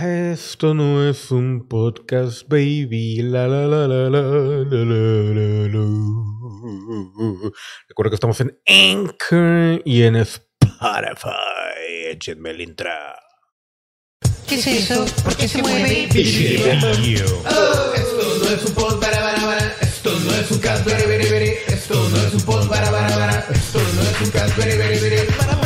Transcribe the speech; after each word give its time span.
Esto 0.00 0.72
no 0.72 1.06
es 1.06 1.30
un 1.30 1.68
podcast, 1.68 2.48
baby. 2.48 3.20
La, 3.20 3.46
la, 3.46 3.66
la, 3.66 3.86
la, 3.86 4.08
la, 4.08 4.22
la, 4.22 4.64
la, 4.64 5.68
la, 5.68 5.78
Recuerda 7.88 8.08
que 8.10 8.14
estamos 8.14 8.40
en 8.40 8.58
Anchor 8.66 9.82
y 9.84 10.02
en 10.04 10.16
Spotify. 10.16 11.28
Échenme 12.08 12.52
el 12.52 12.62
intra. 12.62 13.18
¿Qué 14.48 14.54
es 14.54 14.66
eso? 14.66 15.04
¿Por 15.24 15.36
qué 15.36 15.46
se 15.46 15.60
mueve? 15.60 16.08
Oh, 17.44 17.92
esto 17.94 18.44
no 18.44 18.50
es 18.50 18.64
un 18.64 18.74
pod 18.74 18.98
para 18.98 19.20
para. 19.20 19.76
Esto 19.82 20.18
no 20.20 20.32
es 20.32 20.50
un 20.50 20.58
cast, 20.58 20.86
bere, 20.86 21.06
bere, 21.06 21.30
bere. 21.30 21.58
Esto 21.66 22.08
no 22.08 22.16
es 22.16 22.32
un 22.32 22.40
pod 22.40 22.66
para 22.66 22.90
para 22.90 23.14
para. 23.14 23.38
Esto 23.50 23.78
no 23.94 24.02
es 24.02 24.20
un 24.22 24.30
cast, 24.30 24.56
bere, 24.56 24.78
bere, 24.78 24.98
bere. 25.00 25.24
Para. 25.32 25.61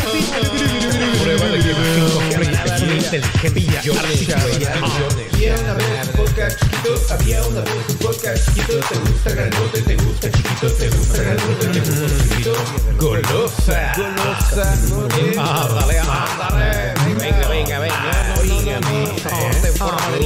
Inteligencia 3.16 4.36
ah. 4.36 5.16
Había 5.36 5.54
una 5.54 5.74
vez 5.74 5.86
un 6.06 6.12
podcast 6.16 6.60
chiquito. 6.60 6.94
Había 7.10 7.42
una 7.46 7.60
vez 7.60 7.72
un 7.88 7.96
podcast 7.96 8.46
chiquito. 8.46 8.80
Te 8.80 8.98
gusta 8.98 9.30
grandote, 9.30 9.82
te 9.82 9.96
gusta 9.96 10.30
chiquito, 10.30 10.72
te 10.72 10.88
gusta 10.88 11.22
grandote, 11.22 11.66
te 11.66 11.80
gusta 11.80 12.28
chiquito. 12.28 12.54
Golosa. 12.98 13.92
Golosa. 13.96 14.72
Ándale, 14.72 15.98
ándale. 15.98 16.94
Venga, 17.18 17.48
venga, 17.48 17.78
venga. 17.80 18.26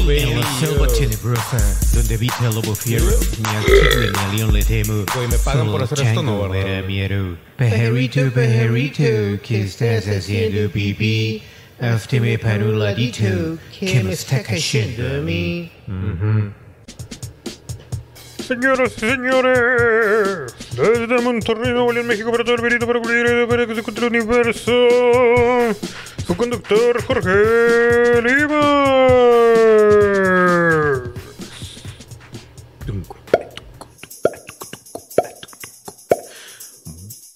En 0.09 0.41
la 0.41 0.61
selva 0.61 0.87
tenebrosa, 0.89 1.59
donde 1.95 2.15
habita 2.15 2.47
el 2.49 2.55
lobo 2.55 2.75
fiero, 2.75 3.05
ni 3.05 3.57
al 3.57 3.65
tigre 3.65 4.11
ni 4.13 4.19
al 4.19 4.37
león 4.37 4.53
le 4.53 4.63
temo. 4.65 5.05
Güey, 5.15 5.29
me 5.29 5.39
pagan 5.39 5.71
por 5.71 5.83
hacer 5.83 6.01
esto, 6.01 6.23
¿no, 6.23 6.33
chango 6.33 6.49
verdad? 6.49 6.67
me 6.67 6.81
da 6.81 6.87
miedo. 6.87 7.37
Pajarito, 7.57 8.31
pajarito, 8.33 9.43
¿qué 9.43 9.63
estás 9.63 10.07
haciendo, 10.09 10.71
pipí? 10.71 11.43
Hazme 11.81 12.39
para 12.39 12.63
un 12.63 12.79
ladito, 12.79 13.57
que 13.79 14.05
me 14.05 14.13
está 14.13 14.43
cayendo 14.43 15.23
mí. 15.23 15.73
Señoras 18.47 18.93
y 18.97 19.01
señores, 19.01 20.55
desde 20.77 21.23
Monterrey, 21.23 21.73
Nuevo 21.73 21.93
León, 21.93 22.07
México, 22.07 22.31
para 22.31 22.45
todo 22.45 22.57
el 22.57 22.61
verito, 22.61 22.87
para 22.87 23.01
cubrir 23.01 23.49
para 23.49 23.67
que 23.67 23.75
se 23.75 23.81
encuentre 23.81 24.07
el 24.09 24.13
universo, 24.15 24.73
su 26.27 26.37
conductor 26.37 27.03
Jorge 27.05 28.21
Lima. 28.23 29.30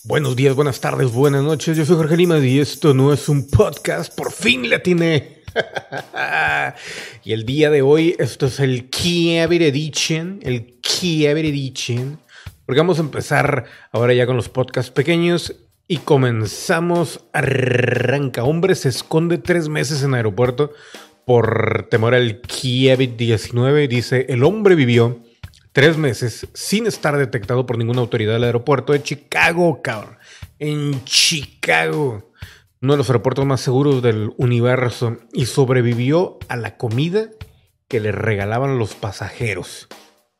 Buenos 0.06 0.36
días, 0.36 0.54
buenas 0.54 0.82
tardes, 0.82 1.10
buenas 1.12 1.42
noches. 1.42 1.78
Yo 1.78 1.86
soy 1.86 1.96
Jorge 1.96 2.18
Lima 2.18 2.38
y 2.38 2.58
esto 2.58 2.92
no 2.92 3.10
es 3.10 3.26
un 3.30 3.48
podcast. 3.48 4.14
Por 4.14 4.32
fin 4.32 4.68
le 4.68 4.76
atiné. 4.76 5.38
y 7.24 7.32
el 7.32 7.46
día 7.46 7.70
de 7.70 7.80
hoy, 7.80 8.14
esto 8.18 8.44
es 8.44 8.60
el 8.60 8.90
Kiever 8.90 9.62
Edition. 9.62 10.40
El 10.42 10.78
Kiever 10.82 11.46
Edition. 11.46 12.20
Porque 12.66 12.80
vamos 12.80 12.98
a 12.98 13.00
empezar 13.00 13.64
ahora 13.92 14.12
ya 14.12 14.26
con 14.26 14.36
los 14.36 14.50
podcasts 14.50 14.90
pequeños. 14.90 15.54
Y 15.88 15.96
comenzamos. 15.96 17.20
Arranca. 17.32 18.44
Hombre 18.44 18.74
se 18.74 18.90
esconde 18.90 19.38
tres 19.38 19.70
meses 19.70 20.02
en 20.02 20.12
aeropuerto 20.12 20.72
por 21.24 21.88
temor 21.90 22.14
al 22.14 22.42
COVID-19. 22.42 23.88
Dice: 23.88 24.26
El 24.28 24.44
hombre 24.44 24.74
vivió 24.74 25.22
tres 25.74 25.98
meses 25.98 26.46
sin 26.54 26.86
estar 26.86 27.18
detectado 27.18 27.66
por 27.66 27.76
ninguna 27.76 28.00
autoridad 28.00 28.34
del 28.34 28.44
aeropuerto 28.44 28.92
de 28.92 29.02
Chicago, 29.02 29.82
cabrón. 29.82 30.16
En 30.60 31.04
Chicago. 31.04 32.32
Uno 32.80 32.92
de 32.92 32.96
los 32.98 33.10
aeropuertos 33.10 33.44
más 33.44 33.60
seguros 33.60 34.00
del 34.00 34.32
universo. 34.38 35.16
Y 35.32 35.46
sobrevivió 35.46 36.38
a 36.48 36.56
la 36.56 36.76
comida 36.76 37.28
que 37.88 37.98
le 37.98 38.12
regalaban 38.12 38.78
los 38.78 38.94
pasajeros. 38.94 39.88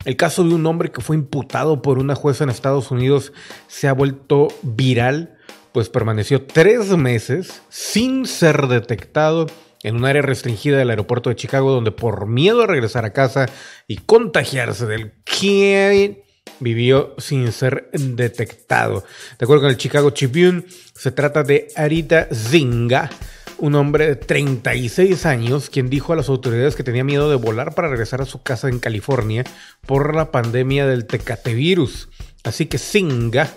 El 0.05 0.17
caso 0.17 0.45
de 0.45 0.55
un 0.55 0.65
hombre 0.67 0.93
que 0.93 1.01
fue 1.01 1.17
imputado 1.17 1.83
por 1.83 1.99
una 1.99 2.15
jueza 2.15 2.45
en 2.45 2.51
Estados 2.51 2.93
Unidos 2.93 3.33
se 3.67 3.89
ha 3.89 3.93
vuelto 3.93 4.49
viral, 4.63 5.37
pues 5.73 5.89
permaneció 5.89 6.47
tres 6.47 6.91
meses 6.91 7.63
sin 7.71 8.27
ser 8.27 8.69
detectado 8.69 9.47
en 9.85 9.97
un 9.97 10.05
área 10.05 10.23
restringida 10.23 10.79
del 10.79 10.91
aeropuerto 10.91 11.31
de 11.31 11.37
Chicago, 11.37 11.71
donde 11.71 11.93
por 11.93 12.27
miedo 12.27 12.63
a 12.63 12.67
regresar 12.67 13.05
a 13.05 13.13
casa 13.13 13.49
y 13.87 13.99
contagiarse 13.99 14.87
del 14.87 15.13
COVID, 15.25 16.17
vivió 16.61 17.15
sin 17.19 17.53
ser 17.53 17.91
detectado. 17.93 19.05
De 19.39 19.45
acuerdo 19.45 19.63
con 19.63 19.71
el 19.71 19.77
Chicago 19.77 20.13
Tribune, 20.13 20.65
se 20.95 21.13
trata 21.13 21.43
de 21.43 21.69
Arita 21.77 22.29
Zinga, 22.33 23.11
un 23.59 23.75
hombre 23.75 24.07
de 24.07 24.17
36 24.17 25.27
años, 25.27 25.71
quien 25.71 25.91
dijo 25.91 26.13
a 26.13 26.17
las 26.17 26.29
autoridades 26.29 26.77
que 26.77 26.83
tenía 26.83 27.05
miedo 27.05 27.29
de 27.29 27.37
volar 27.37 27.75
para 27.75 27.89
regresar 27.89 28.21
a 28.23 28.27
su 28.27 28.43
casa 28.43 28.69
en 28.69 28.79
California 28.79 29.45
por 29.87 30.15
la 30.15 30.31
pandemia 30.33 30.87
del 30.87 31.07
tecatevirus. 31.07 32.09
Así 32.43 32.67
que 32.67 32.79
Zinga 32.79 33.51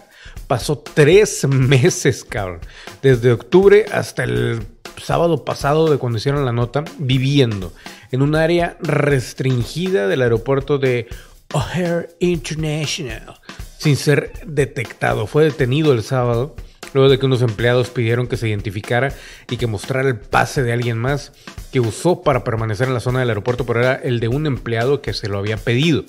pasó 0.47 0.77
tres 0.79 1.47
meses, 1.49 2.23
cabrón, 2.23 2.59
desde 3.01 3.31
octubre 3.31 3.85
hasta 3.91 4.23
el 4.23 4.61
sábado 4.97 5.45
pasado 5.45 5.89
de 5.89 5.97
cuando 5.97 6.17
hicieron 6.17 6.45
la 6.45 6.51
nota, 6.51 6.83
viviendo 6.97 7.73
en 8.11 8.21
un 8.21 8.35
área 8.35 8.77
restringida 8.81 10.07
del 10.07 10.21
aeropuerto 10.21 10.77
de 10.77 11.07
O'Hare 11.53 12.09
International, 12.19 13.39
sin 13.77 13.95
ser 13.95 14.33
detectado. 14.45 15.27
Fue 15.27 15.43
detenido 15.43 15.93
el 15.93 16.03
sábado, 16.03 16.55
luego 16.93 17.09
de 17.09 17.19
que 17.19 17.25
unos 17.25 17.41
empleados 17.41 17.89
pidieron 17.89 18.27
que 18.27 18.37
se 18.37 18.49
identificara 18.49 19.13
y 19.49 19.57
que 19.57 19.67
mostrara 19.67 20.07
el 20.07 20.19
pase 20.19 20.63
de 20.63 20.73
alguien 20.73 20.97
más 20.97 21.31
que 21.71 21.79
usó 21.79 22.21
para 22.21 22.43
permanecer 22.43 22.87
en 22.87 22.93
la 22.93 22.99
zona 22.99 23.19
del 23.19 23.29
aeropuerto, 23.29 23.65
pero 23.65 23.79
era 23.79 23.95
el 23.95 24.19
de 24.19 24.27
un 24.27 24.45
empleado 24.45 25.01
que 25.01 25.13
se 25.13 25.29
lo 25.29 25.37
había 25.37 25.57
pedido. 25.57 26.03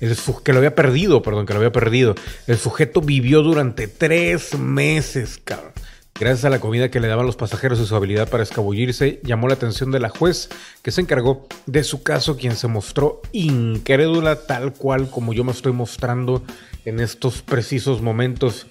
El 0.00 0.16
que 0.44 0.52
lo 0.52 0.58
había 0.58 0.74
perdido, 0.74 1.22
perdón, 1.22 1.44
que 1.46 1.52
lo 1.52 1.58
había 1.58 1.72
perdido. 1.72 2.14
El 2.46 2.56
sujeto 2.56 3.00
vivió 3.00 3.42
durante 3.42 3.88
tres 3.88 4.56
meses, 4.56 5.40
cabrón. 5.42 5.72
Gracias 6.20 6.44
a 6.44 6.50
la 6.50 6.58
comida 6.58 6.90
que 6.90 6.98
le 6.98 7.06
daban 7.06 7.26
los 7.26 7.36
pasajeros 7.36 7.78
y 7.78 7.86
su 7.86 7.94
habilidad 7.94 8.28
para 8.28 8.42
escabullirse, 8.42 9.20
llamó 9.22 9.46
la 9.46 9.54
atención 9.54 9.92
de 9.92 10.00
la 10.00 10.08
juez 10.08 10.48
que 10.82 10.90
se 10.90 11.00
encargó 11.00 11.46
de 11.66 11.84
su 11.84 12.02
caso, 12.02 12.36
quien 12.36 12.56
se 12.56 12.66
mostró 12.66 13.22
incrédula 13.30 14.34
tal 14.46 14.72
cual 14.74 15.10
como 15.10 15.32
yo 15.32 15.44
me 15.44 15.52
estoy 15.52 15.72
mostrando 15.72 16.42
en 16.84 16.98
estos 16.98 17.42
precisos 17.42 18.02
momentos. 18.02 18.66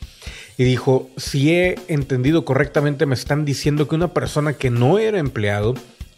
Y 0.57 0.65
dijo, 0.65 1.09
si 1.15 1.53
he 1.53 1.79
entendido 1.87 2.43
correctamente, 2.43 3.05
me 3.05 3.15
están 3.15 3.45
diciendo 3.45 3.87
que 3.87 3.95
una 3.95 4.13
persona 4.13 4.51
que 4.53 4.69
no 4.69 4.99
era 4.99 5.17
empleado 5.17 5.73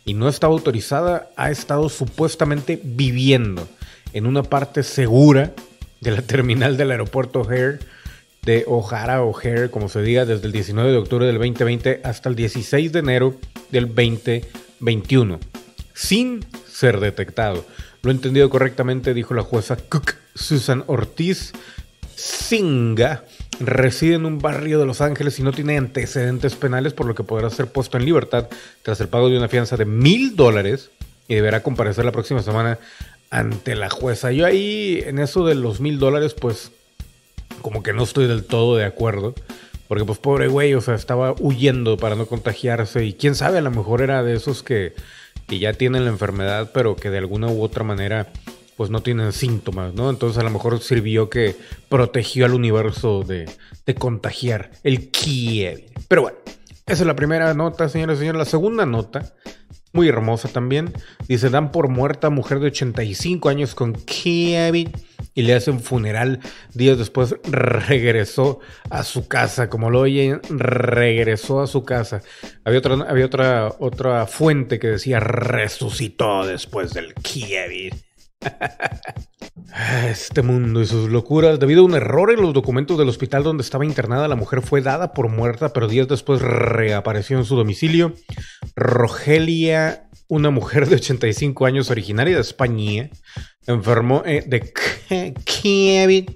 y 0.05 0.15
no 0.15 0.29
estaba 0.29 0.53
autorizada 0.53 1.29
ha 1.35 1.51
estado 1.51 1.89
supuestamente 1.89 2.81
viviendo 2.83 3.67
en 4.13 4.25
una 4.25 4.41
parte 4.41 4.81
segura 4.81 5.53
de 6.01 6.09
la 6.09 6.23
terminal 6.23 6.75
del 6.75 6.89
aeropuerto 6.89 7.41
O'Hare, 7.41 7.77
de 8.43 8.63
O'Hara 8.67 9.23
O'Hare, 9.23 9.69
como 9.69 9.89
se 9.89 10.01
diga, 10.01 10.25
desde 10.25 10.47
el 10.47 10.51
19 10.51 10.91
de 10.91 10.97
octubre 10.97 11.25
del 11.25 11.37
2020 11.37 12.01
hasta 12.03 12.29
el 12.29 12.35
16 12.35 12.91
de 12.91 12.99
enero 12.99 13.35
del 13.71 13.87
2021, 13.87 15.39
sin 15.93 16.45
ser 16.67 16.99
detectado. 16.99 17.65
Lo 18.01 18.11
he 18.11 18.13
entendido 18.13 18.49
correctamente, 18.49 19.13
dijo 19.13 19.33
la 19.33 19.43
jueza 19.43 19.75
Cook 19.75 20.15
Susan 20.35 20.83
Ortiz. 20.87 21.53
Singa 22.15 23.23
reside 23.59 24.15
en 24.15 24.25
un 24.25 24.39
barrio 24.39 24.79
de 24.79 24.85
Los 24.85 25.01
Ángeles 25.01 25.39
y 25.39 25.43
no 25.43 25.51
tiene 25.51 25.77
antecedentes 25.77 26.55
penales, 26.55 26.93
por 26.93 27.05
lo 27.05 27.15
que 27.15 27.23
podrá 27.23 27.49
ser 27.49 27.67
puesto 27.67 27.97
en 27.97 28.05
libertad 28.05 28.47
tras 28.83 28.99
el 29.01 29.07
pago 29.07 29.29
de 29.29 29.37
una 29.37 29.47
fianza 29.47 29.77
de 29.77 29.85
mil 29.85 30.35
dólares 30.35 30.91
y 31.27 31.35
deberá 31.35 31.63
comparecer 31.63 32.05
la 32.05 32.11
próxima 32.11 32.41
semana 32.41 32.79
ante 33.29 33.75
la 33.75 33.89
jueza. 33.89 34.31
Yo 34.31 34.45
ahí, 34.45 35.01
en 35.05 35.19
eso 35.19 35.45
de 35.45 35.55
los 35.55 35.79
mil 35.79 35.99
dólares, 35.99 36.33
pues 36.33 36.71
como 37.59 37.83
que 37.83 37.93
no 37.93 38.03
estoy 38.03 38.27
del 38.27 38.45
todo 38.45 38.75
de 38.75 38.85
acuerdo. 38.85 39.33
Porque 39.87 40.05
pues 40.05 40.19
pobre 40.19 40.47
güey, 40.47 40.75
o 40.75 40.81
sea, 40.81 40.93
estaba 40.93 41.33
huyendo 41.39 41.97
para 41.97 42.15
no 42.15 42.27
contagiarse 42.27 43.05
y 43.05 43.13
quién 43.13 43.33
sabe, 43.33 43.57
a 43.57 43.61
lo 43.61 43.71
mejor 43.71 44.01
era 44.01 44.21
de 44.21 44.35
esos 44.35 44.61
que, 44.61 44.93
que 45.47 45.57
ya 45.57 45.73
tienen 45.73 46.05
la 46.05 46.11
enfermedad, 46.11 46.69
pero 46.73 46.95
que 46.95 47.09
de 47.09 47.17
alguna 47.17 47.47
u 47.47 47.63
otra 47.63 47.83
manera 47.83 48.27
pues 48.77 48.91
no 48.91 49.01
tienen 49.01 49.33
síntomas, 49.33 49.93
¿no? 49.95 50.09
Entonces 50.09 50.37
a 50.37 50.43
lo 50.43 50.51
mejor 50.51 50.79
sirvió 50.79 51.29
que 51.29 51.55
protegió 51.89 52.45
al 52.45 52.53
universo 52.53 53.23
de, 53.23 53.49
de 53.85 53.95
contagiar 53.95 54.71
el 54.83 55.09
Kiev. 55.09 55.85
Pero 56.07 56.21
bueno, 56.21 56.37
esa 56.85 57.03
es 57.03 57.07
la 57.07 57.15
primera 57.15 57.53
nota, 57.53 57.89
señores 57.89 58.17
y 58.17 58.19
señores. 58.19 58.39
La 58.39 58.45
segunda 58.45 58.85
nota, 58.85 59.33
muy 59.93 60.07
hermosa 60.07 60.49
también, 60.49 60.93
dice, 61.27 61.49
dan 61.49 61.71
por 61.71 61.89
muerta 61.89 62.29
mujer 62.29 62.59
de 62.59 62.67
85 62.67 63.49
años 63.49 63.75
con 63.75 63.93
Kiev 63.93 64.91
y 65.33 65.41
le 65.41 65.53
hacen 65.53 65.79
funeral. 65.79 66.39
Días 66.73 66.97
después 66.97 67.35
regresó 67.43 68.59
a 68.89 69.03
su 69.03 69.27
casa, 69.27 69.69
como 69.69 69.89
lo 69.89 70.01
oyen, 70.01 70.41
regresó 70.49 71.61
a 71.61 71.67
su 71.67 71.83
casa. 71.83 72.21
Había 72.63 72.79
otra, 72.79 72.95
había 73.07 73.25
otra, 73.25 73.73
otra 73.79 74.25
fuente 74.27 74.79
que 74.79 74.87
decía 74.87 75.19
resucitó 75.19 76.45
después 76.45 76.93
del 76.93 77.13
Kiev. 77.13 78.08
Este 80.07 80.41
mundo 80.41 80.81
y 80.81 80.85
sus 80.87 81.09
locuras. 81.09 81.59
Debido 81.59 81.81
a 81.81 81.85
un 81.85 81.93
error 81.93 82.31
en 82.31 82.41
los 82.41 82.53
documentos 82.53 82.97
del 82.97 83.07
hospital 83.07 83.43
donde 83.43 83.61
estaba 83.61 83.85
internada, 83.85 84.27
la 84.27 84.35
mujer 84.35 84.61
fue 84.61 84.81
dada 84.81 85.13
por 85.13 85.29
muerta, 85.29 85.73
pero 85.73 85.87
días 85.87 86.07
después 86.07 86.41
reapareció 86.41 87.37
en 87.37 87.45
su 87.45 87.55
domicilio. 87.55 88.13
Rogelia 88.75 90.09
una 90.29 90.51
mujer 90.51 90.87
de 90.87 90.95
85 90.95 91.65
años 91.65 91.89
originaria 91.89 92.35
de 92.35 92.41
España 92.41 93.09
enfermó 93.65 94.23
eh, 94.25 94.43
de 94.45 94.71
COVID 95.43 96.29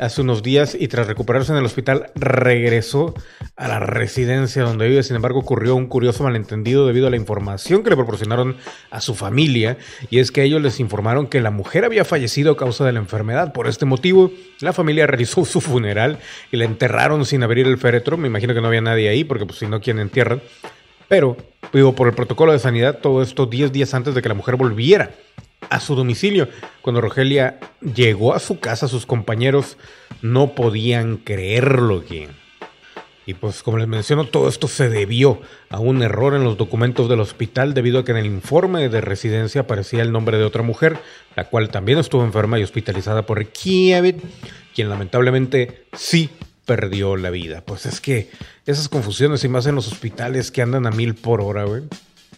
hace 0.00 0.22
unos 0.22 0.42
días 0.42 0.76
y 0.78 0.88
tras 0.88 1.06
recuperarse 1.06 1.52
en 1.52 1.58
el 1.58 1.64
hospital 1.64 2.10
regresó 2.14 3.14
a 3.56 3.68
la 3.68 3.78
residencia 3.78 4.62
donde 4.62 4.88
vive. 4.88 5.02
Sin 5.02 5.16
embargo, 5.16 5.40
ocurrió 5.40 5.76
un 5.76 5.86
curioso 5.86 6.24
malentendido 6.24 6.86
debido 6.86 7.06
a 7.06 7.10
la 7.10 7.16
información 7.16 7.82
que 7.84 7.90
le 7.90 7.96
proporcionaron 7.96 8.56
a 8.90 9.00
su 9.00 9.14
familia 9.14 9.76
y 10.08 10.18
es 10.18 10.32
que 10.32 10.42
ellos 10.42 10.62
les 10.62 10.80
informaron 10.80 11.26
que 11.26 11.40
la 11.40 11.50
mujer 11.50 11.84
había 11.84 12.04
fallecido 12.04 12.52
a 12.52 12.56
causa 12.56 12.84
de 12.84 12.92
la 12.92 12.98
enfermedad. 12.98 13.52
Por 13.52 13.68
este 13.68 13.84
motivo, 13.84 14.32
la 14.60 14.72
familia 14.72 15.06
realizó 15.06 15.44
su 15.44 15.60
funeral 15.60 16.18
y 16.50 16.56
la 16.56 16.64
enterraron 16.64 17.26
sin 17.26 17.42
abrir 17.42 17.66
el 17.66 17.78
féretro. 17.78 18.16
Me 18.16 18.28
imagino 18.28 18.54
que 18.54 18.60
no 18.60 18.68
había 18.68 18.80
nadie 18.80 19.08
ahí 19.08 19.24
porque 19.24 19.46
pues 19.46 19.58
si 19.58 19.66
no, 19.66 19.80
¿quién 19.80 19.98
entierran? 19.98 20.40
Pero, 21.08 21.36
digo, 21.72 21.94
por 21.94 22.08
el 22.08 22.14
protocolo 22.14 22.52
de 22.52 22.58
sanidad, 22.58 22.98
todo 22.98 23.22
esto 23.22 23.46
10 23.46 23.72
días 23.72 23.92
antes 23.94 24.14
de 24.14 24.22
que 24.22 24.28
la 24.28 24.34
mujer 24.34 24.56
volviera 24.56 25.10
a 25.70 25.80
su 25.80 25.94
domicilio. 25.94 26.48
Cuando 26.82 27.00
Rogelia 27.00 27.58
llegó 27.80 28.34
a 28.34 28.40
su 28.40 28.60
casa, 28.60 28.88
sus 28.88 29.06
compañeros 29.06 29.76
no 30.20 30.54
podían 30.54 31.16
creerlo. 31.16 32.04
Que... 32.04 32.28
Y 33.26 33.34
pues 33.34 33.62
como 33.62 33.78
les 33.78 33.86
menciono, 33.86 34.24
todo 34.24 34.48
esto 34.48 34.66
se 34.66 34.88
debió 34.88 35.40
a 35.68 35.78
un 35.78 36.02
error 36.02 36.34
en 36.34 36.44
los 36.44 36.56
documentos 36.56 37.08
del 37.08 37.20
hospital 37.20 37.74
debido 37.74 38.00
a 38.00 38.04
que 38.04 38.10
en 38.10 38.18
el 38.18 38.26
informe 38.26 38.88
de 38.88 39.00
residencia 39.00 39.62
aparecía 39.62 40.02
el 40.02 40.10
nombre 40.10 40.36
de 40.36 40.44
otra 40.44 40.62
mujer, 40.62 40.98
la 41.36 41.44
cual 41.44 41.68
también 41.68 41.98
estuvo 41.98 42.24
enferma 42.24 42.58
y 42.58 42.64
hospitalizada 42.64 43.26
por 43.26 43.46
Kiev, 43.46 44.16
quien 44.74 44.88
lamentablemente 44.88 45.86
sí 45.92 46.30
perdió 46.64 47.16
la 47.16 47.30
vida. 47.30 47.62
Pues 47.64 47.86
es 47.86 48.00
que 48.00 48.30
esas 48.66 48.88
confusiones 48.88 49.44
y 49.44 49.48
más 49.48 49.66
en 49.66 49.74
los 49.74 49.86
hospitales 49.86 50.50
que 50.50 50.62
andan 50.62 50.86
a 50.86 50.90
mil 50.90 51.14
por 51.14 51.40
hora, 51.40 51.64
güey. 51.64 51.82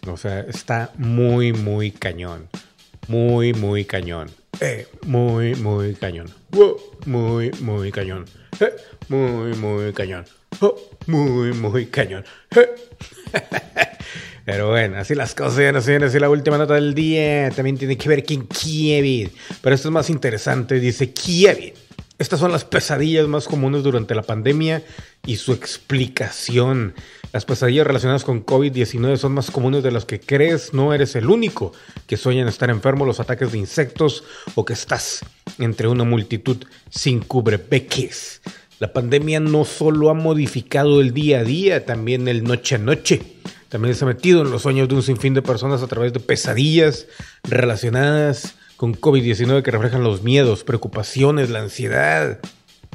O 0.07 0.17
sea, 0.17 0.41
está 0.41 0.91
muy, 0.97 1.53
muy 1.53 1.91
cañón. 1.91 2.49
Muy, 3.07 3.53
muy 3.53 3.85
cañón. 3.85 4.29
Eh, 4.59 4.87
muy, 5.05 5.55
muy 5.55 5.93
cañón. 5.95 6.27
Muy, 7.05 7.51
muy 7.61 7.91
cañón. 7.91 8.25
Eh, 8.59 8.73
muy, 9.09 9.53
muy 9.55 9.93
cañón. 9.93 10.25
Oh, 10.61 10.75
muy, 11.07 11.53
muy 11.53 11.87
cañón. 11.87 12.23
Eh. 12.55 12.69
Pero 14.45 14.69
bueno, 14.69 14.97
así 14.97 15.15
las 15.15 15.33
cosas, 15.35 15.73
así, 15.75 15.93
así 15.93 16.19
la 16.19 16.29
última 16.29 16.57
nota 16.57 16.73
del 16.73 16.93
día 16.93 17.49
también 17.51 17.77
tiene 17.77 17.97
que 17.97 18.09
ver 18.09 18.25
con 18.25 18.45
Kiev. 18.47 19.31
Pero 19.61 19.75
esto 19.75 19.87
es 19.87 19.93
más 19.93 20.09
interesante, 20.09 20.79
dice 20.79 21.13
Kiev. 21.13 21.73
Estas 22.19 22.39
son 22.39 22.51
las 22.51 22.63
pesadillas 22.63 23.27
más 23.27 23.47
comunes 23.47 23.81
durante 23.83 24.13
la 24.13 24.21
pandemia 24.21 24.83
y 25.25 25.37
su 25.37 25.51
explicación. 25.51 26.93
Las 27.31 27.45
pesadillas 27.45 27.87
relacionadas 27.87 28.23
con 28.23 28.45
COVID-19 28.45 29.17
son 29.17 29.33
más 29.33 29.49
comunes 29.49 29.81
de 29.81 29.91
las 29.91 30.05
que 30.05 30.19
crees. 30.19 30.73
No 30.73 30.93
eres 30.93 31.15
el 31.15 31.29
único 31.29 31.73
que 32.05 32.15
sueña 32.15 32.43
en 32.43 32.47
estar 32.47 32.69
enfermo, 32.69 33.05
los 33.05 33.19
ataques 33.19 33.51
de 33.51 33.57
insectos 33.57 34.23
o 34.53 34.63
que 34.63 34.73
estás 34.73 35.25
entre 35.57 35.87
una 35.87 36.03
multitud 36.03 36.57
sin 36.91 37.19
cubrebeques. 37.19 38.41
La 38.77 38.93
pandemia 38.93 39.39
no 39.39 39.65
solo 39.65 40.11
ha 40.11 40.13
modificado 40.13 41.01
el 41.01 41.13
día 41.13 41.39
a 41.39 41.43
día, 41.43 41.85
también 41.85 42.27
el 42.27 42.43
noche 42.43 42.75
a 42.75 42.77
noche. 42.77 43.21
También 43.69 43.95
se 43.95 44.05
ha 44.05 44.07
metido 44.07 44.43
en 44.43 44.51
los 44.51 44.61
sueños 44.61 44.87
de 44.87 44.93
un 44.93 45.01
sinfín 45.01 45.33
de 45.33 45.41
personas 45.41 45.81
a 45.81 45.87
través 45.87 46.13
de 46.13 46.19
pesadillas 46.19 47.07
relacionadas 47.43 48.53
con 48.83 48.99
COVID-19 48.99 49.61
que 49.61 49.71
reflejan 49.71 50.03
los 50.03 50.23
miedos, 50.23 50.65
preocupaciones, 50.65 51.49
la 51.49 51.61
ansiedad 51.61 52.39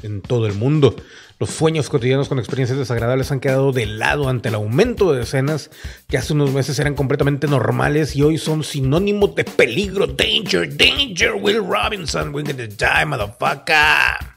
en 0.03 0.21
todo 0.21 0.45
el 0.45 0.53
mundo. 0.53 0.95
Los 1.39 1.49
sueños 1.49 1.89
cotidianos 1.89 2.29
con 2.29 2.37
experiencias 2.37 2.77
desagradables 2.77 3.31
han 3.31 3.39
quedado 3.39 3.71
de 3.71 3.87
lado 3.87 4.29
ante 4.29 4.49
el 4.49 4.53
aumento 4.53 5.13
de 5.13 5.23
escenas 5.23 5.71
que 6.07 6.19
hace 6.19 6.33
unos 6.33 6.51
meses 6.51 6.77
eran 6.77 6.93
completamente 6.93 7.47
normales 7.47 8.15
y 8.15 8.21
hoy 8.21 8.37
son 8.37 8.63
sinónimo 8.63 9.29
de 9.29 9.45
peligro. 9.45 10.05
Danger, 10.05 10.77
danger, 10.77 11.33
Will 11.33 11.63
Robinson, 11.67 12.35
we're 12.35 12.47
gonna 12.47 12.67
die, 12.67 13.05
motherfucker. 13.07 14.27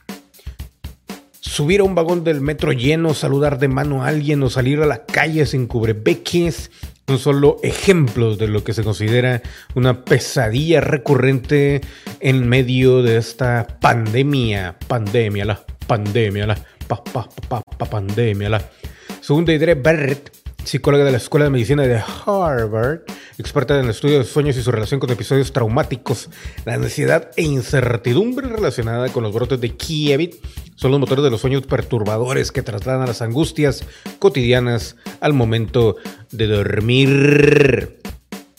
Subir 1.39 1.81
a 1.81 1.83
un 1.83 1.93
vagón 1.93 2.23
del 2.23 2.41
metro 2.41 2.71
lleno, 2.71 3.13
saludar 3.13 3.59
de 3.59 3.67
mano 3.67 4.03
a 4.03 4.07
alguien 4.07 4.41
o 4.41 4.49
salir 4.49 4.81
a 4.81 4.87
la 4.87 5.05
calle 5.05 5.45
sin 5.45 5.67
cubrebeques 5.67 6.71
son 7.07 7.19
solo 7.19 7.57
ejemplos 7.63 8.37
de 8.37 8.47
lo 8.47 8.63
que 8.63 8.73
se 8.73 8.83
considera 8.83 9.41
una 9.75 10.05
pesadilla 10.05 10.79
recurrente 10.81 11.81
en 12.19 12.47
medio 12.47 13.03
de 13.03 13.17
esta 13.17 13.67
pandemia. 13.81 14.77
Pandemia, 14.87 15.45
la 15.45 15.65
pandemia, 15.87 16.47
la 16.47 16.55
pa, 16.87 17.03
pa, 17.03 17.27
pa, 17.49 17.61
pa 17.61 17.85
pandemia, 17.85 18.49
la. 18.49 18.69
Según 19.21 19.45
Deidre 19.45 19.75
Barrett, 19.75 20.42
psicóloga 20.63 21.03
de 21.05 21.11
la 21.11 21.17
Escuela 21.17 21.45
de 21.45 21.51
Medicina 21.51 21.83
de 21.83 22.01
Harvard, 22.25 23.01
experta 23.37 23.77
en 23.77 23.85
el 23.85 23.91
estudio 23.91 24.19
de 24.19 24.23
sueños 24.23 24.57
y 24.57 24.63
su 24.63 24.71
relación 24.71 24.99
con 24.99 25.09
episodios 25.11 25.51
traumáticos, 25.51 26.29
la 26.65 26.75
ansiedad 26.75 27.31
e 27.35 27.43
incertidumbre 27.43 28.47
relacionada 28.47 29.09
con 29.09 29.23
los 29.23 29.33
brotes 29.33 29.59
de 29.59 29.75
Kievit 29.75 30.35
son 30.75 30.91
los 30.91 30.99
motores 30.99 31.23
de 31.23 31.29
los 31.29 31.41
sueños 31.41 31.63
perturbadores 31.63 32.51
que 32.51 32.61
trasladan 32.61 33.07
las 33.07 33.21
angustias 33.21 33.85
cotidianas 34.19 34.95
al 35.19 35.33
momento 35.33 35.97
de 36.31 36.47
dormir. 36.47 37.99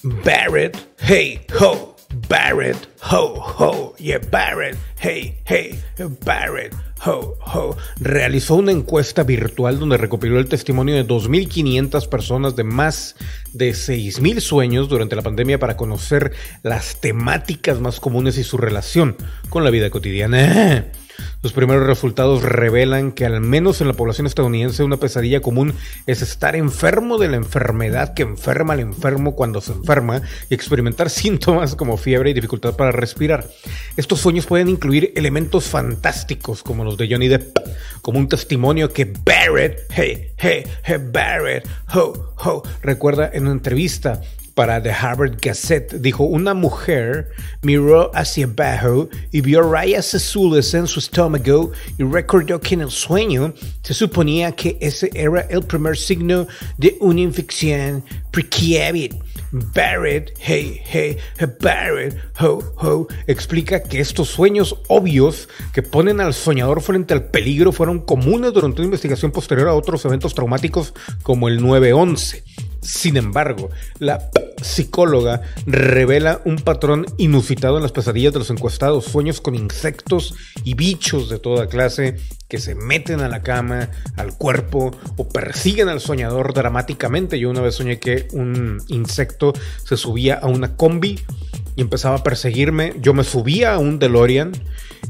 Barrett, 0.02 0.76
hey 1.00 1.40
ho, 1.60 1.96
Barrett, 2.28 2.76
ho 3.10 3.34
ho, 3.58 3.94
yeah 3.98 4.20
Barrett, 4.30 4.76
hey 5.00 5.38
hey, 5.46 5.78
Barrett, 6.24 6.74
ho. 7.06 7.76
Realizó 8.00 8.56
una 8.56 8.72
encuesta 8.72 9.22
virtual 9.22 9.78
donde 9.78 9.96
recopiló 9.96 10.38
el 10.38 10.48
testimonio 10.48 10.94
de 10.94 11.06
2.500 11.06 12.08
personas 12.08 12.56
de 12.56 12.64
más 12.64 13.16
de 13.52 13.70
6.000 13.70 14.40
sueños 14.40 14.88
durante 14.88 15.16
la 15.16 15.22
pandemia 15.22 15.58
para 15.58 15.76
conocer 15.76 16.32
las 16.62 17.00
temáticas 17.00 17.80
más 17.80 18.00
comunes 18.00 18.38
y 18.38 18.44
su 18.44 18.56
relación 18.56 19.16
con 19.50 19.64
la 19.64 19.70
vida 19.70 19.90
cotidiana. 19.90 20.86
Los 21.42 21.52
primeros 21.52 21.86
resultados 21.86 22.42
revelan 22.42 23.12
que 23.12 23.26
al 23.26 23.40
menos 23.40 23.80
en 23.80 23.88
la 23.88 23.94
población 23.94 24.26
estadounidense 24.26 24.82
una 24.82 24.96
pesadilla 24.96 25.40
común 25.40 25.74
es 26.06 26.22
estar 26.22 26.56
enfermo 26.56 27.18
de 27.18 27.28
la 27.28 27.36
enfermedad 27.36 28.14
que 28.14 28.22
enferma 28.22 28.72
al 28.72 28.80
enfermo 28.80 29.34
cuando 29.34 29.60
se 29.60 29.72
enferma 29.72 30.22
y 30.48 30.54
experimentar 30.54 31.10
síntomas 31.24 31.76
como 31.76 31.96
fiebre 31.96 32.30
y 32.30 32.34
dificultad 32.34 32.76
para 32.76 32.92
respirar. 32.92 33.48
Estos 33.96 34.20
sueños 34.20 34.46
pueden 34.46 34.68
incluir 34.68 35.12
elementos 35.16 35.64
fantásticos 35.64 36.62
como 36.62 36.84
los 36.84 36.96
de 36.96 37.08
Johnny 37.10 37.28
Depp, 37.28 37.58
como 38.02 38.18
un 38.18 38.28
testimonio 38.28 38.92
que 38.92 39.12
Barrett, 39.24 39.80
hey, 39.90 40.32
hey, 40.38 40.64
hey, 40.82 40.98
Barrett, 41.12 41.68
recuerda 42.82 43.30
en 43.32 43.42
una 43.42 43.52
entrevista 43.52 44.20
para 44.54 44.82
The 44.82 44.90
Harvard 44.92 45.38
Gazette 45.40 46.00
dijo, 46.00 46.24
una 46.24 46.54
mujer 46.54 47.30
miró 47.62 48.10
hacia 48.14 48.46
abajo 48.46 49.08
y 49.32 49.40
vio 49.40 49.62
rayas 49.62 50.14
azules 50.14 50.72
en 50.74 50.86
su 50.86 51.00
estómago 51.00 51.72
y 51.98 52.04
recordó 52.04 52.60
que 52.60 52.74
en 52.74 52.82
el 52.82 52.90
sueño 52.90 53.52
se 53.82 53.94
suponía 53.94 54.52
que 54.52 54.78
ese 54.80 55.10
era 55.14 55.42
el 55.42 55.62
primer 55.64 55.96
signo 55.96 56.46
de 56.78 56.96
una 57.00 57.20
infección 57.20 58.04
prekievit. 58.30 59.14
Barrett, 59.72 60.32
hey, 60.40 60.80
hey, 60.84 61.16
Barrett, 61.60 62.16
ho, 62.40 62.58
ho, 62.76 63.06
explica 63.28 63.84
que 63.84 64.00
estos 64.00 64.28
sueños 64.28 64.76
obvios 64.88 65.48
que 65.72 65.80
ponen 65.80 66.20
al 66.20 66.34
soñador 66.34 66.82
frente 66.82 67.14
al 67.14 67.26
peligro 67.26 67.70
fueron 67.70 68.00
comunes 68.00 68.52
durante 68.52 68.80
una 68.80 68.86
investigación 68.86 69.30
posterior 69.30 69.68
a 69.68 69.74
otros 69.74 70.04
eventos 70.04 70.34
traumáticos 70.34 70.92
como 71.22 71.46
el 71.46 71.60
9-11. 71.60 72.42
Sin 72.84 73.16
embargo, 73.16 73.70
la 73.98 74.30
psicóloga 74.62 75.40
revela 75.66 76.42
un 76.44 76.56
patrón 76.56 77.06
inusitado 77.16 77.76
en 77.76 77.82
las 77.82 77.92
pesadillas 77.92 78.32
de 78.34 78.38
los 78.40 78.50
encuestados, 78.50 79.06
sueños 79.06 79.40
con 79.40 79.54
insectos 79.54 80.34
y 80.64 80.74
bichos 80.74 81.28
de 81.28 81.38
toda 81.38 81.66
clase 81.66 82.16
que 82.48 82.58
se 82.58 82.74
meten 82.74 83.20
a 83.20 83.28
la 83.28 83.42
cama, 83.42 83.90
al 84.16 84.36
cuerpo 84.36 84.90
o 85.16 85.28
persiguen 85.28 85.88
al 85.88 86.00
soñador 86.00 86.52
dramáticamente. 86.52 87.38
Yo 87.38 87.50
una 87.50 87.62
vez 87.62 87.74
soñé 87.76 87.98
que 87.98 88.28
un 88.32 88.82
insecto 88.88 89.54
se 89.84 89.96
subía 89.96 90.34
a 90.34 90.46
una 90.46 90.76
combi 90.76 91.20
y 91.76 91.80
empezaba 91.80 92.16
a 92.16 92.22
perseguirme. 92.22 92.92
Yo 93.00 93.14
me 93.14 93.24
subía 93.24 93.74
a 93.74 93.78
un 93.78 93.98
DeLorean 93.98 94.52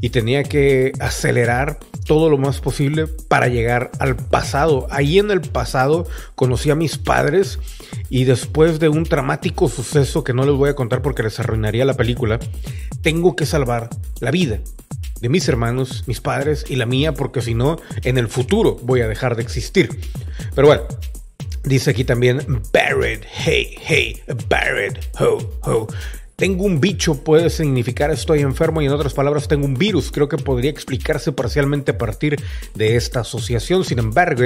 y 0.01 0.09
tenía 0.09 0.43
que 0.43 0.93
acelerar 0.99 1.79
todo 2.05 2.29
lo 2.29 2.37
más 2.37 2.59
posible 2.61 3.07
para 3.07 3.47
llegar 3.47 3.91
al 3.99 4.15
pasado. 4.15 4.87
Ahí 4.89 5.19
en 5.19 5.31
el 5.31 5.41
pasado 5.41 6.07
conocí 6.35 6.69
a 6.69 6.75
mis 6.75 6.97
padres 6.97 7.59
y 8.09 8.23
después 8.23 8.79
de 8.79 8.89
un 8.89 9.03
dramático 9.03 9.67
suceso 9.67 10.23
que 10.23 10.33
no 10.33 10.45
les 10.45 10.55
voy 10.55 10.69
a 10.69 10.75
contar 10.75 11.01
porque 11.01 11.23
les 11.23 11.39
arruinaría 11.39 11.85
la 11.85 11.95
película, 11.95 12.39
tengo 13.01 13.35
que 13.35 13.45
salvar 13.45 13.89
la 14.19 14.31
vida 14.31 14.59
de 15.21 15.29
mis 15.29 15.47
hermanos, 15.47 16.03
mis 16.07 16.21
padres 16.21 16.65
y 16.67 16.75
la 16.75 16.85
mía 16.85 17.13
porque 17.13 17.41
si 17.41 17.53
no, 17.53 17.77
en 18.03 18.17
el 18.17 18.27
futuro 18.27 18.77
voy 18.83 19.01
a 19.01 19.07
dejar 19.07 19.35
de 19.35 19.43
existir. 19.43 19.89
Pero 20.53 20.67
bueno, 20.67 20.83
Dice 21.65 21.89
aquí 21.89 22.03
también 22.03 22.61
Barrett, 22.71 23.25
hey, 23.27 23.75
hey, 23.81 24.21
Barrett, 24.47 24.99
ho, 25.19 25.37
ho. 25.63 25.87
Tengo 26.35 26.65
un 26.65 26.81
bicho 26.81 27.23
puede 27.23 27.49
significar 27.49 28.11
estoy 28.11 28.41
enfermo 28.41 28.81
y 28.81 28.85
en 28.85 28.91
otras 28.91 29.13
palabras 29.13 29.47
tengo 29.47 29.65
un 29.65 29.75
virus. 29.75 30.11
Creo 30.11 30.27
que 30.27 30.35
podría 30.37 30.69
explicarse 30.69 31.31
parcialmente 31.31 31.91
a 31.91 31.97
partir 31.97 32.35
de 32.73 32.97
esta 32.97 33.21
asociación. 33.21 33.85
Sin 33.85 33.99
embargo, 33.99 34.43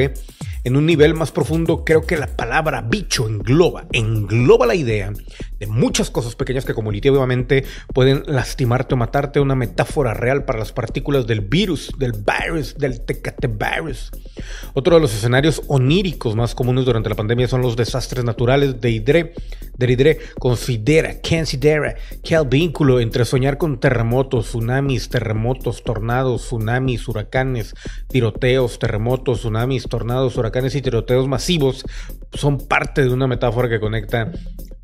en 0.64 0.76
un 0.76 0.86
nivel 0.86 1.14
más 1.14 1.32
profundo, 1.32 1.84
creo 1.86 2.06
que 2.06 2.18
la 2.18 2.28
palabra 2.28 2.82
bicho 2.82 3.28
engloba, 3.28 3.86
engloba 3.92 4.66
la 4.66 4.76
idea 4.76 5.14
de 5.60 5.68
muchas 5.68 6.10
cosas 6.10 6.36
pequeñas 6.36 6.66
que 6.66 6.74
comunicativamente 6.74 7.66
pueden 7.94 8.24
lastimarte 8.28 8.94
o 8.94 8.98
matarte. 8.98 9.40
Una 9.40 9.56
metáfora 9.56 10.14
real 10.14 10.46
para 10.46 10.60
las 10.60 10.72
partículas 10.72 11.28
del 11.28 11.42
virus, 11.42 11.92
del 11.98 12.14
virus, 12.14 12.76
del 12.78 13.02
tecate 13.02 13.48
virus. 13.48 14.12
Otro 14.74 14.96
de 14.96 15.02
los 15.02 15.14
escenarios 15.14 15.62
oníricos 15.68 16.36
más 16.36 16.56
comunes 16.56 16.86
durante 16.86 17.10
la 17.10 17.16
pandemia 17.16 17.48
son 17.48 17.62
los 17.62 17.76
desastres 17.76 18.24
naturales 18.24 18.80
de 18.82 18.92
Hidre. 18.92 19.34
De 19.78 20.20
considera, 20.38 21.22
considera 21.22 21.96
que 22.22 22.36
el 22.36 22.48
vínculo 22.48 23.00
entre 23.00 23.24
soñar 23.24 23.58
con 23.58 23.80
terremotos, 23.80 24.48
tsunamis, 24.48 25.08
terremotos, 25.08 25.84
tornados, 25.84 26.48
tsunamis, 26.48 27.08
huracanes, 27.08 27.74
tiroteos, 28.10 28.78
terremotos, 28.78 29.40
tsunamis, 29.40 29.84
tornados, 29.84 30.36
huracanes 30.36 30.49
y 30.76 30.82
tiroteos 30.82 31.28
masivos 31.28 31.84
son 32.34 32.68
parte 32.68 33.04
de 33.04 33.10
una 33.10 33.28
metáfora 33.28 33.70
que 33.70 33.80
conecta 33.80 34.32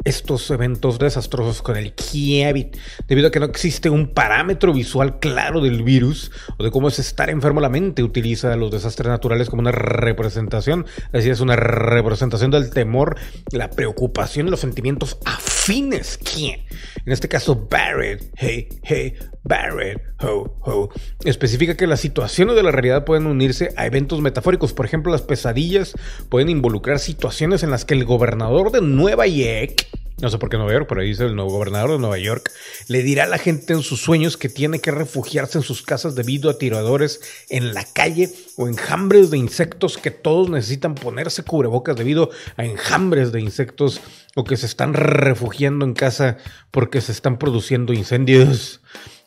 estos 0.05 0.49
eventos 0.51 0.99
desastrosos 0.99 1.61
con 1.61 1.75
el 1.75 1.93
Kievit, 1.93 2.77
debido 3.07 3.27
a 3.27 3.31
que 3.31 3.39
no 3.39 3.47
existe 3.47 3.89
un 3.89 4.13
parámetro 4.13 4.71
visual 4.71 5.19
claro 5.19 5.61
del 5.61 5.83
virus 5.83 6.31
o 6.57 6.63
de 6.63 6.71
cómo 6.71 6.87
es 6.87 6.99
estar 6.99 7.29
enfermo. 7.29 7.59
La 7.59 7.69
mente 7.69 8.03
utiliza 8.03 8.55
los 8.55 8.71
desastres 8.71 9.09
naturales 9.09 9.49
como 9.49 9.61
una 9.61 9.71
representación, 9.71 10.85
así 11.11 11.29
es 11.29 11.39
una 11.41 11.55
representación 11.55 12.51
del 12.51 12.69
temor, 12.69 13.17
la 13.51 13.71
preocupación 13.71 14.47
y 14.47 14.51
los 14.51 14.59
sentimientos 14.59 15.17
afines. 15.25 16.17
¿Quién? 16.17 16.61
En 17.05 17.11
este 17.11 17.27
caso, 17.27 17.67
Barrett, 17.69 18.31
hey, 18.37 18.69
hey, 18.83 19.15
Barrett, 19.43 20.01
ho, 20.21 20.55
ho, 20.61 20.89
especifica 21.23 21.75
que 21.75 21.87
las 21.87 21.99
situaciones 21.99 22.55
de 22.55 22.63
la 22.63 22.71
realidad 22.71 23.05
pueden 23.05 23.27
unirse 23.27 23.73
a 23.77 23.85
eventos 23.85 24.21
metafóricos. 24.21 24.73
Por 24.73 24.85
ejemplo, 24.85 25.11
las 25.11 25.21
pesadillas 25.21 25.93
pueden 26.29 26.49
involucrar 26.49 26.99
situaciones 26.99 27.63
en 27.63 27.71
las 27.71 27.85
que 27.85 27.93
el 27.93 28.05
gobernador 28.05 28.71
de 28.71 28.81
Nueva 28.81 29.27
York 29.27 29.87
no 30.21 30.29
sé 30.29 30.37
por 30.37 30.49
qué 30.49 30.57
Nueva 30.57 30.71
York, 30.71 30.85
pero 30.87 31.01
ahí 31.01 31.07
dice 31.07 31.25
el 31.25 31.35
nuevo 31.35 31.51
gobernador 31.51 31.91
de 31.91 31.99
Nueva 31.99 32.17
York, 32.17 32.51
le 32.87 33.03
dirá 33.03 33.25
a 33.25 33.27
la 33.27 33.37
gente 33.37 33.73
en 33.73 33.81
sus 33.81 34.01
sueños 34.01 34.37
que 34.37 34.47
tiene 34.47 34.79
que 34.79 34.91
refugiarse 34.91 35.57
en 35.57 35.63
sus 35.63 35.81
casas 35.81 36.15
debido 36.15 36.49
a 36.49 36.57
tiradores 36.57 37.19
en 37.49 37.73
la 37.73 37.83
calle 37.83 38.31
o 38.55 38.67
enjambres 38.67 39.29
de 39.29 39.37
insectos 39.37 39.97
que 39.97 40.11
todos 40.11 40.49
necesitan 40.49 40.95
ponerse 40.95 41.43
cubrebocas 41.43 41.97
debido 41.97 42.29
a 42.55 42.63
enjambres 42.63 43.33
de 43.33 43.41
insectos 43.41 44.01
o 44.35 44.45
que 44.45 44.55
se 44.55 44.65
están 44.65 44.93
refugiando 44.93 45.85
en 45.85 45.93
casa 45.93 46.37
porque 46.71 47.01
se 47.01 47.11
están 47.11 47.37
produciendo 47.37 47.91
incendios. 47.91 48.81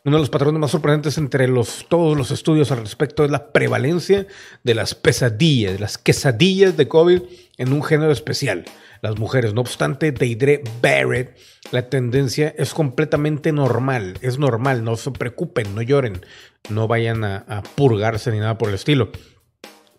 Uno 0.05 0.17
de 0.17 0.21
los 0.21 0.31
patrones 0.31 0.61
más 0.61 0.71
sorprendentes 0.71 1.19
entre 1.19 1.49
los, 1.49 1.87
todos 1.89 2.17
los 2.17 2.31
estudios 2.31 2.71
al 2.71 2.79
respecto 2.79 3.25
es 3.25 3.31
la 3.31 3.53
prevalencia 3.53 4.27
de 4.63 4.75
las 4.75 4.95
pesadillas, 4.95 5.73
de 5.73 5.79
las 5.79 5.99
quesadillas 5.99 6.77
de 6.77 6.89
COVID 6.89 7.23
en 7.59 7.73
un 7.73 7.83
género 7.83 8.13
especial 8.13 8.65
las 9.01 9.19
mujeres. 9.19 9.55
No 9.55 9.61
obstante, 9.61 10.13
Deidre 10.13 10.63
Barrett, 10.83 11.37
la 11.71 11.89
tendencia 11.89 12.55
es 12.57 12.75
completamente 12.75 13.53
normal. 13.53 14.17
Es 14.21 14.39
normal, 14.39 14.85
no 14.85 14.97
se 14.97 15.11
preocupen, 15.11 15.75
no 15.75 15.83
lloren, 15.83 16.21
no 16.69 16.89
vayan 16.89 17.25
a, 17.25 17.39
a 17.49 17.63
purgarse 17.63 18.31
ni 18.31 18.39
nada 18.39 18.59
por 18.59 18.69
el 18.69 18.75
estilo. 18.75 19.11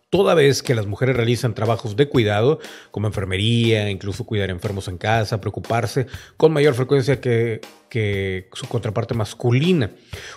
Toda 0.09 0.33
vez 0.33 0.63
que 0.63 0.73
las 0.73 0.87
mujeres 0.87 1.15
realizan 1.15 1.53
trabajos 1.53 1.95
de 1.95 2.09
cuidado, 2.09 2.59
como 2.89 3.05
enfermería, 3.05 3.91
incluso 3.91 4.25
cuidar 4.25 4.49
enfermos 4.49 4.87
en 4.87 4.97
casa, 4.97 5.39
preocuparse 5.39 6.07
con 6.35 6.51
mayor 6.51 6.73
frecuencia 6.73 7.21
que, 7.21 7.61
que 7.89 8.49
su 8.53 8.67
contraparte 8.67 9.13
masculina. 9.13 9.91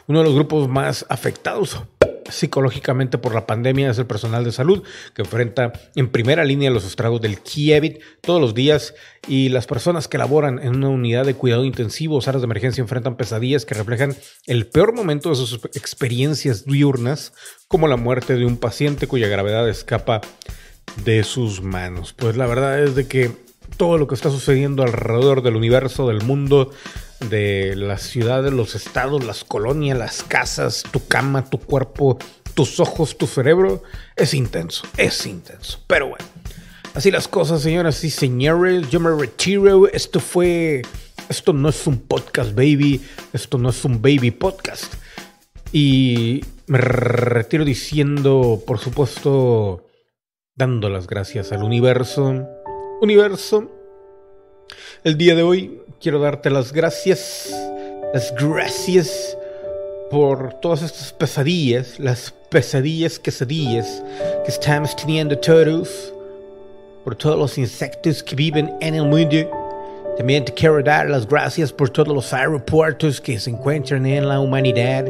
Uno 0.06 0.18
de 0.18 0.24
los 0.26 0.34
grupos 0.34 0.68
más 0.68 1.06
afectados 1.08 1.80
psicológicamente 2.30 3.18
por 3.18 3.34
la 3.34 3.46
pandemia 3.46 3.90
es 3.90 3.98
el 3.98 4.06
personal 4.06 4.44
de 4.44 4.52
salud 4.52 4.82
que 5.14 5.22
enfrenta 5.22 5.72
en 5.94 6.10
primera 6.10 6.44
línea 6.44 6.70
los 6.70 6.84
estragos 6.84 7.20
del 7.20 7.40
Kievit 7.40 8.00
todos 8.20 8.40
los 8.40 8.54
días 8.54 8.94
y 9.28 9.48
las 9.48 9.66
personas 9.66 10.08
que 10.08 10.18
laboran 10.18 10.58
en 10.58 10.76
una 10.76 10.88
unidad 10.88 11.24
de 11.24 11.34
cuidado 11.34 11.64
intensivo 11.64 12.16
o 12.16 12.20
salas 12.20 12.42
de 12.42 12.46
emergencia 12.46 12.82
enfrentan 12.82 13.16
pesadillas 13.16 13.64
que 13.64 13.74
reflejan 13.74 14.16
el 14.46 14.66
peor 14.66 14.94
momento 14.94 15.30
de 15.30 15.36
sus 15.36 15.60
experiencias 15.74 16.64
diurnas 16.64 17.32
como 17.68 17.88
la 17.88 17.96
muerte 17.96 18.36
de 18.36 18.46
un 18.46 18.56
paciente 18.56 19.06
cuya 19.06 19.28
gravedad 19.28 19.68
escapa 19.68 20.20
de 21.04 21.24
sus 21.24 21.62
manos. 21.62 22.12
Pues 22.12 22.36
la 22.36 22.46
verdad 22.46 22.82
es 22.82 22.94
de 22.94 23.06
que 23.06 23.30
todo 23.76 23.98
lo 23.98 24.06
que 24.06 24.14
está 24.14 24.30
sucediendo 24.30 24.82
alrededor 24.82 25.42
del 25.42 25.56
universo, 25.56 26.08
del 26.08 26.22
mundo, 26.22 26.70
de 27.28 27.74
las 27.76 28.02
ciudades, 28.02 28.52
los 28.52 28.74
estados, 28.74 29.24
las 29.24 29.44
colonias, 29.44 29.98
las 29.98 30.22
casas, 30.22 30.82
tu 30.90 31.06
cama, 31.06 31.48
tu 31.48 31.58
cuerpo, 31.58 32.18
tus 32.54 32.80
ojos, 32.80 33.16
tu 33.16 33.26
cerebro, 33.26 33.82
es 34.16 34.34
intenso, 34.34 34.84
es 34.96 35.26
intenso. 35.26 35.80
Pero 35.86 36.08
bueno, 36.08 36.24
así 36.94 37.10
las 37.10 37.28
cosas, 37.28 37.62
señoras 37.62 38.02
y 38.04 38.10
señores, 38.10 38.90
yo 38.90 39.00
me 39.00 39.10
retiro. 39.10 39.88
Esto 39.88 40.20
fue, 40.20 40.82
esto 41.28 41.52
no 41.52 41.68
es 41.68 41.86
un 41.86 41.98
podcast, 41.98 42.54
baby, 42.54 43.00
esto 43.32 43.58
no 43.58 43.70
es 43.70 43.84
un 43.84 44.02
baby 44.02 44.30
podcast. 44.30 44.94
Y 45.72 46.44
me 46.66 46.78
retiro 46.78 47.64
diciendo, 47.64 48.62
por 48.66 48.78
supuesto, 48.78 49.86
dando 50.54 50.88
las 50.88 51.06
gracias 51.06 51.52
al 51.52 51.62
universo. 51.62 52.46
Universo, 53.00 53.70
el 55.04 55.18
día 55.18 55.34
de 55.34 55.42
hoy 55.42 55.80
quiero 56.00 56.20
darte 56.20 56.48
las 56.48 56.72
gracias, 56.72 57.52
las 58.14 58.32
gracias 58.36 59.36
por 60.10 60.54
todas 60.60 60.82
estas 60.82 61.12
pesadillas, 61.12 61.98
las 61.98 62.32
pesadillas, 62.50 63.18
quesadillas 63.18 64.02
que 64.44 64.50
estamos 64.52 64.94
teniendo 64.94 65.36
todos, 65.38 66.12
por 67.02 67.16
todos 67.16 67.36
los 67.36 67.58
insectos 67.58 68.22
que 68.22 68.36
viven 68.36 68.72
en 68.80 68.94
el 68.94 69.04
mundo. 69.04 69.50
También 70.16 70.44
te 70.44 70.54
quiero 70.54 70.80
dar 70.82 71.10
las 71.10 71.26
gracias 71.26 71.72
por 71.72 71.90
todos 71.90 72.14
los 72.14 72.32
aeropuertos 72.32 73.20
que 73.20 73.40
se 73.40 73.50
encuentran 73.50 74.06
en 74.06 74.28
la 74.28 74.38
humanidad. 74.38 75.06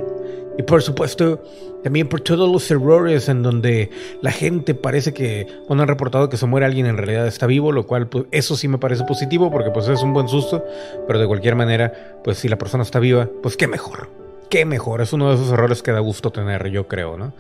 Y 0.59 0.62
por 0.62 0.82
supuesto, 0.82 1.42
también 1.82 2.09
por 2.09 2.21
todos 2.21 2.50
los 2.50 2.71
errores 2.71 3.28
en 3.28 3.42
donde 3.42 3.90
la 4.21 4.30
gente 4.30 4.75
parece 4.75 5.12
que 5.12 5.47
cuando 5.66 5.82
han 5.82 5.88
reportado 5.88 6.28
que 6.28 6.37
se 6.37 6.47
muere 6.47 6.66
alguien 6.66 6.87
en 6.87 6.97
realidad 6.97 7.26
está 7.26 7.47
vivo, 7.47 7.73
lo 7.73 7.87
cual 7.87 8.06
pues, 8.09 8.26
eso 8.30 8.56
sí 8.56 8.68
me 8.68 8.78
parece 8.78 9.04
positivo 9.04 9.50
porque 9.50 9.71
pues 9.71 9.88
es 9.88 10.02
un 10.02 10.12
buen 10.12 10.28
susto, 10.28 10.64
pero 11.06 11.18
de 11.18 11.26
cualquier 11.26 11.56
manera, 11.56 12.21
pues 12.23 12.38
si 12.38 12.49
la 12.49 12.59
persona 12.59 12.82
está 12.82 12.99
viva, 12.99 13.28
pues 13.42 13.56
qué 13.56 13.66
mejor. 13.66 14.09
Qué 14.49 14.66
mejor, 14.66 15.00
es 15.00 15.14
uno 15.14 15.30
de 15.30 15.37
esos 15.37 15.50
errores 15.50 15.82
que 15.82 15.92
da 15.92 16.00
gusto 16.00 16.30
tener, 16.30 16.68
yo 16.68 16.87
creo, 16.87 17.16
¿no? 17.16 17.32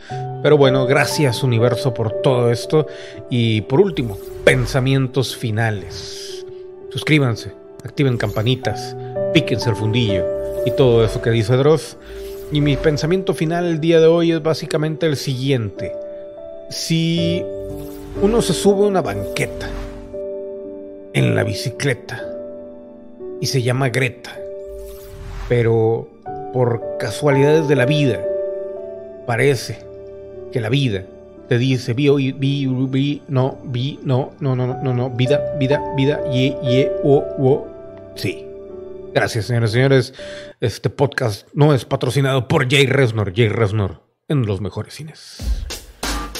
Pero 0.42 0.56
bueno, 0.56 0.86
gracias 0.86 1.42
universo 1.42 1.92
por 1.92 2.22
todo 2.22 2.50
esto. 2.50 2.86
Y 3.28 3.60
por 3.62 3.82
último, 3.82 4.16
pensamientos 4.44 5.36
finales. 5.36 6.46
Suscríbanse, 6.88 7.52
activen 7.84 8.16
campanitas, 8.16 8.96
píquense 9.34 9.68
el 9.68 9.76
fundillo 9.76 10.24
y 10.64 10.70
todo 10.70 11.04
eso 11.04 11.20
que 11.20 11.28
dice 11.30 11.54
Dross. 11.54 11.98
Y 12.52 12.60
mi 12.60 12.76
pensamiento 12.76 13.32
final 13.32 13.64
el 13.64 13.80
día 13.80 13.98
de 13.98 14.06
hoy 14.06 14.30
es 14.30 14.42
básicamente 14.42 15.06
el 15.06 15.16
siguiente. 15.16 15.90
Si 16.68 17.42
uno 18.20 18.42
se 18.42 18.52
sube 18.52 18.84
a 18.84 18.88
una 18.88 19.00
banqueta 19.00 19.70
en 21.14 21.34
la 21.34 21.44
bicicleta 21.44 22.22
y 23.40 23.46
se 23.46 23.62
llama 23.62 23.88
Greta, 23.88 24.38
pero 25.48 26.06
por 26.52 26.98
casualidades 26.98 27.68
de 27.68 27.76
la 27.76 27.86
vida 27.86 28.22
parece 29.26 29.78
que 30.52 30.60
la 30.60 30.68
vida 30.68 31.04
te 31.48 31.56
dice 31.56 31.94
vi, 31.94 32.32
vi, 32.32 32.66
vi, 32.66 33.22
no, 33.28 33.56
vi, 33.64 33.98
no, 34.04 34.32
no, 34.40 34.54
no, 34.54 34.78
no, 34.82 34.92
no, 34.92 35.08
vida, 35.08 35.40
vida, 35.58 35.82
vida, 35.96 36.20
ye, 36.30 36.54
ye, 36.62 36.92
o, 37.02 37.24
o, 37.38 37.66
sí. 38.14 38.51
Gracias, 39.14 39.46
señores 39.46 39.70
y 39.70 39.72
señores. 39.74 40.14
Este 40.60 40.88
podcast 40.88 41.46
no 41.52 41.74
es 41.74 41.84
patrocinado 41.84 42.48
por 42.48 42.70
Jay 42.70 42.86
Resnor. 42.86 43.34
Jay 43.34 43.48
Resnor 43.48 44.02
en 44.28 44.46
los 44.46 44.62
mejores 44.62 44.94
cines. 44.94 45.36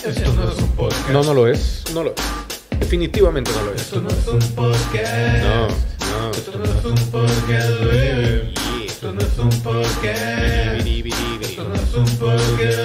Esto 0.04 0.32
no 0.32 0.50
es 0.50 0.58
un 0.58 0.68
podcast. 0.70 1.10
No, 1.10 1.22
no 1.22 1.34
lo 1.34 1.46
es. 1.46 1.84
No 1.92 2.02
lo 2.02 2.14
es. 2.14 2.78
Definitivamente 2.80 3.50
no 3.52 3.64
lo 3.64 3.74
es. 3.74 3.82
Esto 3.82 4.00
no 4.00 4.08
es 4.08 4.26
un 4.26 4.38
podcast. 4.54 5.42
No, 5.42 5.68
no. 5.68 6.30
Esto 6.30 6.58
no 6.58 6.64
es 6.64 6.84
un 6.84 7.10
podcast. 7.10 7.70
Esto 8.86 9.12
no 9.12 9.20
es 9.20 9.38
un 9.38 9.50
podcast. 9.62 10.86
Esto 11.42 11.64
no 11.68 11.74
es 11.74 11.94
un 11.94 12.18
podcast. 12.18 12.78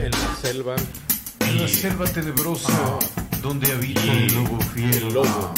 En 0.00 0.10
la 0.12 0.36
selva. 0.40 0.76
En 1.40 1.62
la 1.62 1.68
selva 1.68 2.04
tenebrosa, 2.04 2.98
donde 3.42 3.72
habita 3.72 4.02
el 4.02 4.32
lobo 4.32 4.60
fiero. 4.60 5.08
El 5.08 5.14
lobo. 5.14 5.54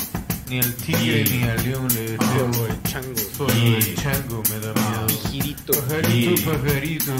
Ni 0.50 0.58
el 0.58 0.74
tigre 0.74 1.22
ni 1.30 1.44
al 1.44 1.62
león 1.62 1.86
le 1.94 2.18
temo. 2.18 2.52
Solo 2.52 2.66
el 2.66 2.82
chango. 2.82 3.16
Solo 3.16 3.76
el 3.76 3.94
chango 3.94 4.42
me 4.50 4.58
da 4.58 4.74
miedo. 4.74 5.06
Girito. 5.30 5.72
Pajarito, 5.72 6.50
pajarito, 6.50 7.12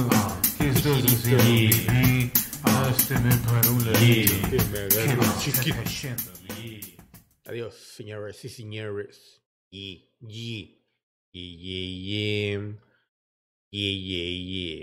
¿qué 0.58 0.68
estás 0.70 1.04
haciendo? 1.04 1.44
pipí? 1.44 2.32
Hazteme 2.64 3.36
para 3.46 3.70
un 3.70 3.86
ladito. 3.86 4.34
Que 4.50 4.56
me 4.56 4.86
está 4.88 5.38
chiquito. 5.38 5.78
Adiós, 7.44 7.74
señores 7.76 8.44
y 8.44 8.48
señores. 8.48 9.40
Y, 9.70 10.10
y. 10.20 10.82
Yeah, 11.32 11.56
yeah, 11.56 11.86
yeah. 12.08 12.80
Yeah, 13.70 13.94
yeah, 13.94 14.30
yeah. 14.50 14.78